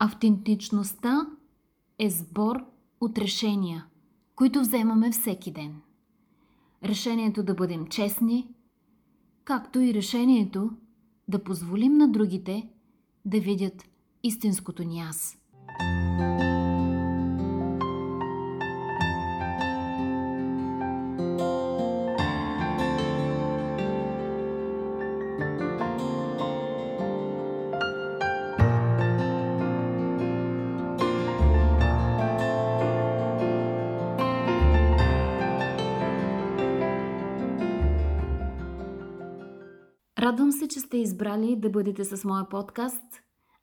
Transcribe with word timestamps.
Автентичността 0.00 1.26
е 1.98 2.10
сбор 2.10 2.64
от 3.00 3.18
решения, 3.18 3.86
които 4.34 4.60
вземаме 4.60 5.10
всеки 5.10 5.52
ден. 5.52 5.80
Решението 6.84 7.42
да 7.42 7.54
бъдем 7.54 7.86
честни, 7.86 8.48
както 9.44 9.80
и 9.80 9.94
решението 9.94 10.70
да 11.28 11.44
позволим 11.44 11.96
на 11.96 12.08
другите 12.08 12.68
да 13.24 13.40
видят 13.40 13.84
истинското 14.22 14.84
ни 14.84 15.00
аз. 15.00 15.37
Радвам 40.28 40.52
се, 40.52 40.68
че 40.68 40.80
сте 40.80 40.96
избрали 40.96 41.56
да 41.56 41.70
бъдете 41.70 42.04
с 42.04 42.24
моя 42.24 42.48
подкаст. 42.48 43.04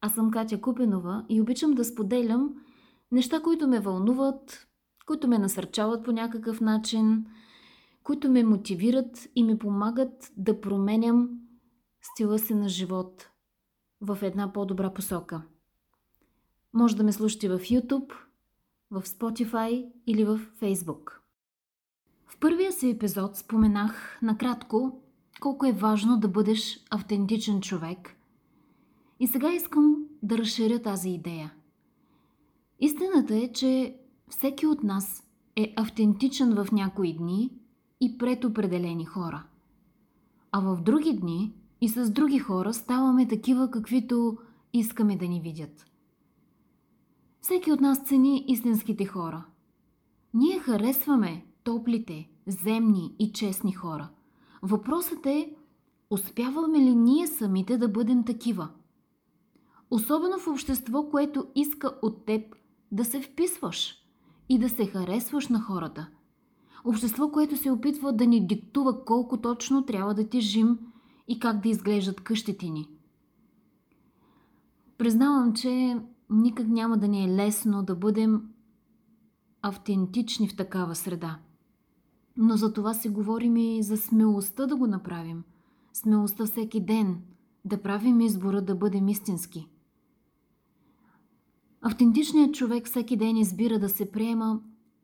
Аз 0.01 0.13
съм 0.13 0.31
Катя 0.31 0.61
Купенова 0.61 1.25
и 1.29 1.41
обичам 1.41 1.71
да 1.71 1.85
споделям 1.85 2.53
неща, 3.11 3.41
които 3.41 3.67
ме 3.67 3.79
вълнуват, 3.79 4.67
които 5.05 5.27
ме 5.27 5.37
насърчават 5.37 6.05
по 6.05 6.11
някакъв 6.11 6.61
начин, 6.61 7.25
които 8.03 8.31
ме 8.31 8.43
мотивират 8.43 9.27
и 9.35 9.43
ми 9.43 9.57
помагат 9.57 10.31
да 10.37 10.61
променям 10.61 11.29
стила 12.01 12.39
си 12.39 12.53
на 12.53 12.69
живот 12.69 13.29
в 14.01 14.19
една 14.21 14.53
по-добра 14.53 14.93
посока. 14.93 15.41
Може 16.73 16.95
да 16.95 17.03
ме 17.03 17.11
слушате 17.11 17.49
в 17.49 17.59
YouTube, 17.59 18.13
в 18.91 19.01
Spotify 19.01 19.91
или 20.07 20.23
в 20.23 20.39
Facebook. 20.61 21.11
В 22.27 22.39
първия 22.39 22.71
си 22.71 22.89
епизод 22.89 23.35
споменах 23.35 24.19
накратко 24.21 25.04
колко 25.39 25.65
е 25.65 25.71
важно 25.71 26.19
да 26.19 26.27
бъдеш 26.27 26.79
автентичен 26.89 27.61
човек. 27.61 28.15
И 29.19 29.27
сега 29.27 29.53
искам 29.53 29.95
да 30.23 30.37
разширя 30.37 30.81
тази 30.81 31.09
идея. 31.09 31.53
Истината 32.79 33.35
е, 33.35 33.51
че 33.51 33.97
всеки 34.29 34.67
от 34.67 34.83
нас 34.83 35.23
е 35.55 35.73
автентичен 35.77 36.55
в 36.55 36.71
някои 36.71 37.13
дни 37.13 37.51
и 38.01 38.17
пред 38.17 38.43
определени 38.43 39.05
хора. 39.05 39.43
А 40.51 40.59
в 40.59 40.81
други 40.81 41.13
дни 41.13 41.53
и 41.81 41.89
с 41.89 42.09
други 42.09 42.39
хора 42.39 42.73
ставаме 42.73 43.27
такива, 43.27 43.71
каквито 43.71 44.37
искаме 44.73 45.17
да 45.17 45.27
ни 45.27 45.41
видят. 45.41 45.85
Всеки 47.41 47.71
от 47.71 47.81
нас 47.81 48.03
цени 48.05 48.45
истинските 48.47 49.05
хора. 49.05 49.45
Ние 50.33 50.59
харесваме 50.59 51.45
топлите, 51.63 52.29
земни 52.47 53.15
и 53.19 53.31
честни 53.31 53.73
хора. 53.73 54.09
Въпросът 54.67 55.25
е, 55.25 55.55
успяваме 56.09 56.79
ли 56.79 56.95
ние 56.95 57.27
самите 57.27 57.77
да 57.77 57.87
бъдем 57.87 58.23
такива? 58.23 58.69
Особено 59.91 60.39
в 60.39 60.47
общество, 60.47 61.09
което 61.09 61.47
иска 61.55 61.99
от 62.01 62.25
теб 62.25 62.55
да 62.91 63.05
се 63.05 63.21
вписваш 63.21 63.95
и 64.49 64.59
да 64.59 64.69
се 64.69 64.85
харесваш 64.85 65.47
на 65.47 65.61
хората. 65.61 66.07
Общество, 66.85 67.31
което 67.31 67.57
се 67.57 67.71
опитва 67.71 68.13
да 68.13 68.25
ни 68.25 68.47
диктува 68.47 69.05
колко 69.05 69.41
точно 69.41 69.85
трябва 69.85 70.13
да 70.13 70.29
тежим 70.29 70.79
и 71.27 71.39
как 71.39 71.61
да 71.61 71.69
изглеждат 71.69 72.21
къщите 72.21 72.69
ни. 72.69 72.89
Признавам, 74.97 75.53
че 75.53 75.99
никак 76.29 76.67
няма 76.67 76.97
да 76.97 77.07
ни 77.07 77.25
е 77.25 77.35
лесно 77.35 77.83
да 77.83 77.95
бъдем 77.95 78.41
автентични 79.61 80.49
в 80.49 80.55
такава 80.55 80.95
среда. 80.95 81.39
Но 82.37 82.57
за 82.57 82.73
това 82.73 82.93
си 82.93 83.09
говорим 83.09 83.57
и 83.57 83.83
за 83.83 83.97
смелостта 83.97 84.65
да 84.65 84.75
го 84.75 84.87
направим. 84.87 85.43
Смелостта 85.93 86.45
всеки 86.45 86.85
ден 86.85 87.21
да 87.65 87.81
правим 87.81 88.21
избора 88.21 88.61
да 88.61 88.75
бъдем 88.75 89.07
истински. 89.07 89.67
Автентичният 91.81 92.53
човек 92.53 92.87
всеки 92.87 93.17
ден 93.17 93.37
избира 93.37 93.79
да 93.79 93.89
се 93.89 94.11
приема 94.11 94.59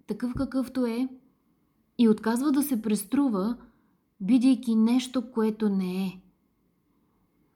такъв 0.07 0.33
какъвто 0.33 0.85
е 0.85 1.07
и 1.97 2.09
отказва 2.09 2.51
да 2.51 2.63
се 2.63 2.81
преструва, 2.81 3.57
бидейки 4.21 4.75
нещо, 4.75 5.31
което 5.31 5.69
не 5.69 6.05
е. 6.05 6.21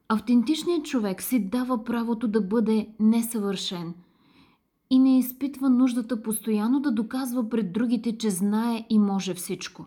Автентичният 0.10 0.86
човек 0.86 1.22
си 1.22 1.50
дава 1.50 1.84
правото 1.84 2.28
да 2.28 2.42
бъде 2.42 2.90
несъвършен– 3.00 3.94
и 4.90 5.00
не 5.00 5.20
изпитва 5.20 5.70
нуждата 5.70 6.22
постоянно 6.22 6.80
да 6.80 6.92
доказва 6.92 7.50
пред 7.50 7.74
другите, 7.74 8.18
че 8.18 8.30
знае 8.30 8.86
и 8.90 9.00
може 9.00 9.34
всичко. 9.34 9.86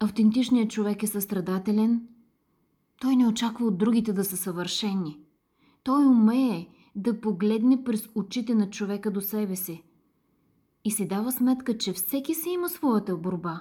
Автентичният 0.00 0.70
човек 0.70 1.02
е 1.02 1.06
състрадателен. 1.06 2.08
Той 3.00 3.16
не 3.16 3.26
очаква 3.26 3.66
от 3.66 3.78
другите 3.78 4.12
да 4.12 4.24
са 4.24 4.36
съвършени. 4.36 5.20
Той 5.82 6.06
умее 6.06 6.68
да 6.96 7.20
погледне 7.20 7.84
през 7.84 8.08
очите 8.14 8.54
на 8.54 8.70
човека 8.70 9.10
до 9.10 9.20
себе 9.20 9.56
си 9.56 9.82
и 10.84 10.90
си 10.90 11.08
дава 11.08 11.32
сметка, 11.32 11.78
че 11.78 11.92
всеки 11.92 12.34
си 12.34 12.50
има 12.50 12.68
своята 12.68 13.16
борба 13.16 13.60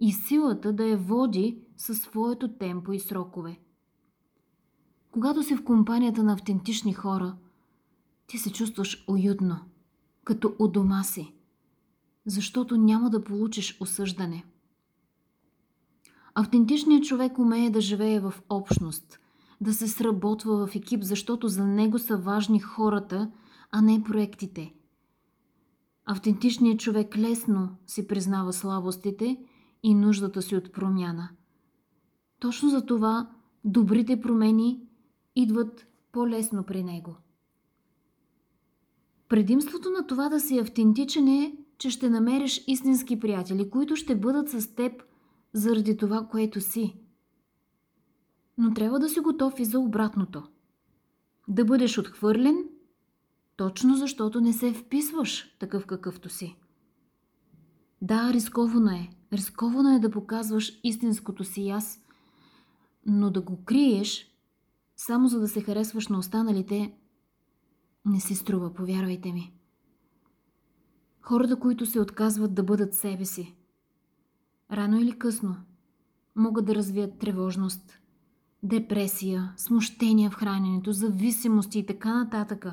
и 0.00 0.12
силата 0.12 0.72
да 0.72 0.84
я 0.84 0.98
води 0.98 1.58
със 1.76 1.98
своето 1.98 2.48
темпо 2.48 2.92
и 2.92 3.00
срокове. 3.00 3.60
Когато 5.10 5.42
си 5.42 5.56
в 5.56 5.64
компанията 5.64 6.22
на 6.22 6.32
автентични 6.32 6.92
хора– 6.92 7.36
ти 8.30 8.38
се 8.38 8.52
чувстваш 8.52 9.04
уютно, 9.08 9.56
като 10.24 10.54
у 10.58 10.68
дома 10.68 11.02
си, 11.02 11.34
защото 12.26 12.76
няма 12.76 13.10
да 13.10 13.24
получиш 13.24 13.76
осъждане. 13.80 14.44
Автентичният 16.34 17.04
човек 17.04 17.38
умее 17.38 17.70
да 17.70 17.80
живее 17.80 18.20
в 18.20 18.34
общност, 18.48 19.18
да 19.60 19.74
се 19.74 19.88
сработва 19.88 20.66
в 20.66 20.74
екип, 20.74 21.02
защото 21.02 21.48
за 21.48 21.66
него 21.66 21.98
са 21.98 22.16
важни 22.16 22.60
хората, 22.60 23.30
а 23.70 23.82
не 23.82 24.02
проектите. 24.02 24.74
Автентичният 26.06 26.80
човек 26.80 27.16
лесно 27.16 27.76
си 27.86 28.06
признава 28.06 28.52
слабостите 28.52 29.44
и 29.82 29.94
нуждата 29.94 30.42
си 30.42 30.56
от 30.56 30.72
промяна. 30.72 31.28
Точно 32.40 32.68
за 32.68 32.86
това 32.86 33.30
добрите 33.64 34.20
промени 34.20 34.80
идват 35.36 35.86
по-лесно 36.12 36.64
при 36.64 36.84
него. 36.84 37.16
Предимството 39.30 39.90
на 39.90 40.06
това 40.06 40.28
да 40.28 40.40
си 40.40 40.58
автентичен 40.58 41.28
е, 41.28 41.56
че 41.78 41.90
ще 41.90 42.10
намериш 42.10 42.64
истински 42.66 43.20
приятели, 43.20 43.70
които 43.70 43.96
ще 43.96 44.16
бъдат 44.16 44.48
с 44.48 44.74
теб 44.74 45.02
заради 45.52 45.96
това, 45.96 46.26
което 46.26 46.60
си. 46.60 46.96
Но 48.58 48.74
трябва 48.74 48.98
да 48.98 49.08
си 49.08 49.20
готов 49.20 49.60
и 49.60 49.64
за 49.64 49.80
обратното. 49.80 50.42
Да 51.48 51.64
бъдеш 51.64 51.98
отхвърлен, 51.98 52.64
точно 53.56 53.96
защото 53.96 54.40
не 54.40 54.52
се 54.52 54.72
вписваш 54.72 55.56
такъв 55.58 55.86
какъвто 55.86 56.28
си. 56.28 56.56
Да, 58.02 58.32
рисковано 58.32 58.90
е. 58.90 59.10
Рисковано 59.32 59.96
е 59.96 59.98
да 59.98 60.10
показваш 60.10 60.80
истинското 60.84 61.44
си 61.44 61.68
аз, 61.68 62.00
но 63.06 63.30
да 63.30 63.40
го 63.40 63.64
криеш, 63.64 64.34
само 64.96 65.28
за 65.28 65.40
да 65.40 65.48
се 65.48 65.60
харесваш 65.60 66.08
на 66.08 66.18
останалите, 66.18 66.94
не 68.04 68.20
си 68.20 68.34
струва, 68.34 68.74
повярвайте 68.74 69.32
ми. 69.32 69.52
Хората, 71.20 71.56
които 71.56 71.86
се 71.86 72.00
отказват 72.00 72.54
да 72.54 72.62
бъдат 72.62 72.94
себе 72.94 73.24
си, 73.24 73.54
рано 74.72 75.00
или 75.00 75.18
късно 75.18 75.56
могат 76.36 76.64
да 76.64 76.74
развият 76.74 77.18
тревожност, 77.18 77.98
депресия, 78.62 79.52
смущения 79.56 80.30
в 80.30 80.34
храненето, 80.34 80.92
зависимости 80.92 81.78
и 81.78 81.86
така 81.86 82.14
нататък, 82.14 82.66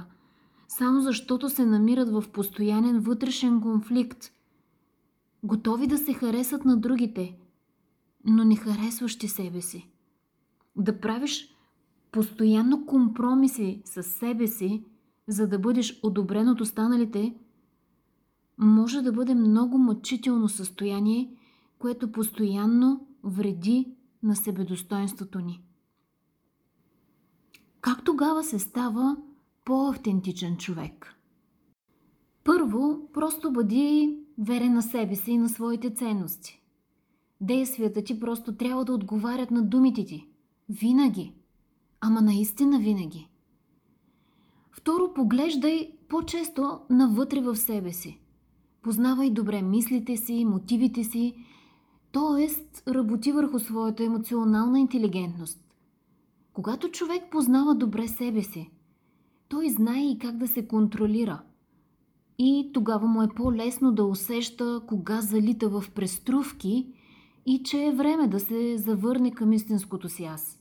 само 0.67 1.01
защото 1.01 1.49
се 1.49 1.65
намират 1.65 2.09
в 2.09 2.23
постоянен 2.33 2.99
вътрешен 2.99 3.61
конфликт, 3.61 4.31
готови 5.43 5.87
да 5.87 5.97
се 5.97 6.13
харесат 6.13 6.65
на 6.65 6.77
другите, 6.77 7.37
но 8.25 8.43
не 8.43 8.55
харесващи 8.55 9.27
себе 9.27 9.61
си. 9.61 9.89
Да 10.75 10.99
правиш 10.99 11.55
постоянно 12.11 12.85
компромиси 12.85 13.81
с 13.85 14.03
себе 14.03 14.47
си– 14.47 14.83
за 15.27 15.47
да 15.47 15.59
бъдеш 15.59 15.99
одобрен 16.03 16.49
от 16.49 16.61
останалите, 16.61 17.35
може 18.57 19.01
да 19.01 19.11
бъде 19.11 19.35
много 19.35 19.77
мъчително 19.77 20.49
състояние, 20.49 21.37
което 21.79 22.11
постоянно 22.11 23.07
вреди 23.23 23.95
на 24.23 24.35
себедостоинството 24.35 25.39
ни. 25.39 25.63
Как 27.81 28.03
тогава 28.03 28.43
се 28.43 28.59
става 28.59 29.17
по-автентичен 29.65 30.57
човек? 30.57 31.15
Първо, 32.43 33.09
просто 33.13 33.53
бъди 33.53 34.17
верен 34.37 34.73
на 34.73 34.81
себе 34.81 35.15
си 35.15 35.31
и 35.31 35.37
на 35.37 35.49
своите 35.49 35.93
ценности. 35.93 36.61
Действията 37.41 38.03
ти 38.03 38.19
просто 38.19 38.55
трябва 38.55 38.85
да 38.85 38.93
отговарят 38.93 39.51
на 39.51 39.61
думите 39.61 40.05
ти. 40.05 40.27
Винаги. 40.69 41.33
Ама 42.01 42.21
наистина 42.21 42.79
винаги. 42.79 43.29
Второ, 44.77 45.13
поглеждай 45.13 45.91
по-често 46.09 46.79
навътре 46.89 47.41
в 47.41 47.55
себе 47.55 47.93
си. 47.93 48.19
Познавай 48.81 49.29
добре 49.29 49.61
мислите 49.61 50.17
си, 50.17 50.45
мотивите 50.45 51.03
си, 51.03 51.35
т.е. 52.11 52.47
работи 52.93 53.31
върху 53.31 53.59
своята 53.59 54.03
емоционална 54.03 54.79
интелигентност. 54.79 55.59
Когато 56.53 56.91
човек 56.91 57.23
познава 57.31 57.75
добре 57.75 58.07
себе 58.07 58.43
си, 58.43 58.71
той 59.49 59.69
знае 59.69 60.11
и 60.11 60.19
как 60.19 60.37
да 60.37 60.47
се 60.47 60.67
контролира. 60.67 61.41
И 62.37 62.71
тогава 62.73 63.07
му 63.07 63.21
е 63.21 63.29
по-лесно 63.35 63.91
да 63.91 64.05
усеща 64.05 64.81
кога 64.87 65.21
залита 65.21 65.69
в 65.69 65.83
преструвки 65.95 66.93
и 67.45 67.63
че 67.63 67.85
е 67.85 67.95
време 67.95 68.27
да 68.27 68.39
се 68.39 68.77
завърне 68.77 69.31
към 69.31 69.53
истинското 69.53 70.09
си 70.09 70.25
аз. 70.25 70.59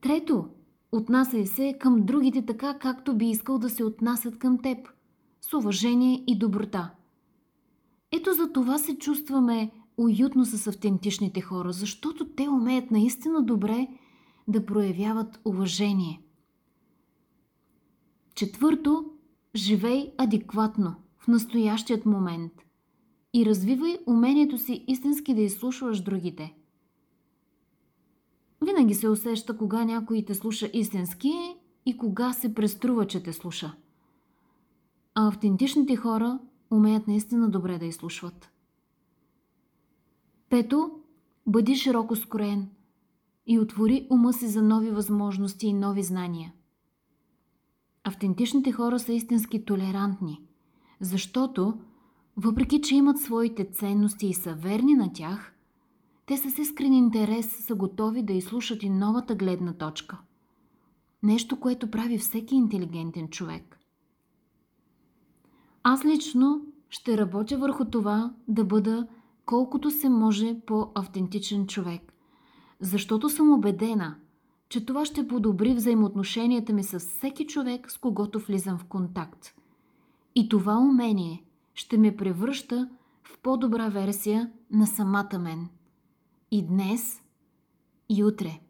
Трето, 0.00 0.48
отнасяй 0.92 1.46
се 1.46 1.76
към 1.80 2.06
другите 2.06 2.46
така, 2.46 2.78
както 2.78 3.16
би 3.16 3.26
искал 3.30 3.58
да 3.58 3.70
се 3.70 3.84
отнасят 3.84 4.38
към 4.38 4.58
теб, 4.58 4.88
с 5.40 5.54
уважение 5.54 6.24
и 6.26 6.38
доброта. 6.38 6.90
Ето 8.12 8.32
за 8.32 8.52
това 8.52 8.78
се 8.78 8.98
чувстваме 8.98 9.70
уютно 9.96 10.44
с 10.44 10.66
автентичните 10.66 11.40
хора, 11.40 11.72
защото 11.72 12.28
те 12.28 12.48
умеят 12.48 12.90
наистина 12.90 13.42
добре 13.42 13.88
да 14.48 14.66
проявяват 14.66 15.40
уважение. 15.44 16.20
Четвърто, 18.34 19.04
живей 19.54 20.12
адекватно 20.18 20.94
в 21.18 21.28
настоящият 21.28 22.06
момент 22.06 22.52
и 23.34 23.46
развивай 23.46 23.98
умението 24.06 24.58
си 24.58 24.84
истински 24.88 25.34
да 25.34 25.40
изслушваш 25.40 26.00
другите. 26.00 26.54
Винаги 28.64 28.94
се 28.94 29.08
усеща 29.08 29.56
кога 29.56 29.84
някой 29.84 30.24
те 30.26 30.34
слуша 30.34 30.70
истински 30.72 31.32
и 31.86 31.96
кога 31.96 32.32
се 32.32 32.54
преструва, 32.54 33.06
че 33.06 33.22
те 33.22 33.32
слуша. 33.32 33.74
А 35.14 35.28
автентичните 35.28 35.96
хора 35.96 36.38
умеят 36.70 37.08
наистина 37.08 37.50
добре 37.50 37.78
да 37.78 37.86
изслушват. 37.86 38.50
Пето, 40.50 40.90
бъди 41.46 41.76
широко 41.76 42.16
скроен 42.16 42.68
и 43.46 43.58
отвори 43.58 44.06
ума 44.10 44.32
си 44.32 44.46
за 44.46 44.62
нови 44.62 44.90
възможности 44.90 45.66
и 45.66 45.72
нови 45.72 46.02
знания. 46.02 46.52
Автентичните 48.04 48.72
хора 48.72 48.98
са 48.98 49.12
истински 49.12 49.64
толерантни, 49.64 50.40
защото, 51.00 51.80
въпреки 52.36 52.82
че 52.82 52.96
имат 52.96 53.20
своите 53.20 53.64
ценности 53.64 54.26
и 54.26 54.34
са 54.34 54.54
верни 54.54 54.94
на 54.94 55.12
тях, 55.12 55.54
те 56.28 56.36
с 56.36 56.58
искрен 56.58 56.92
интерес 56.92 57.66
са 57.66 57.74
готови 57.74 58.22
да 58.22 58.32
изслушат 58.32 58.82
и 58.82 58.90
новата 58.90 59.34
гледна 59.34 59.72
точка. 59.72 60.18
Нещо, 61.22 61.60
което 61.60 61.90
прави 61.90 62.18
всеки 62.18 62.54
интелигентен 62.54 63.28
човек. 63.28 63.78
Аз 65.82 66.04
лично 66.04 66.60
ще 66.90 67.18
работя 67.18 67.58
върху 67.58 67.84
това 67.84 68.34
да 68.48 68.64
бъда 68.64 69.06
колкото 69.46 69.90
се 69.90 70.08
може 70.08 70.60
по-автентичен 70.66 71.66
човек. 71.66 72.12
Защото 72.80 73.28
съм 73.28 73.52
убедена, 73.52 74.16
че 74.68 74.86
това 74.86 75.04
ще 75.04 75.28
подобри 75.28 75.74
взаимоотношенията 75.74 76.72
ми 76.72 76.84
с 76.84 76.98
всеки 76.98 77.46
човек, 77.46 77.90
с 77.90 77.98
когото 77.98 78.38
влизам 78.38 78.78
в 78.78 78.84
контакт. 78.84 79.54
И 80.34 80.48
това 80.48 80.78
умение 80.78 81.44
ще 81.74 81.98
ме 81.98 82.16
превръща 82.16 82.88
в 83.22 83.38
по-добра 83.38 83.88
версия 83.88 84.50
на 84.70 84.86
самата 84.86 85.38
мен. 85.38 85.68
И 86.50 86.62
днес, 86.62 87.20
и 88.08 88.22
утре. 88.22 88.60